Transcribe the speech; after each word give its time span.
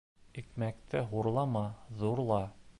Икмәкте 0.41 1.03
хурлама, 1.13 1.65
ҙурла. 2.03 2.43